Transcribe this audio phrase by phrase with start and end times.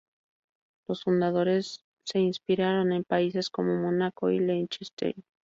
[0.87, 5.23] Los fundadores se inspiraron en países como Mónaco y Liechtenstein.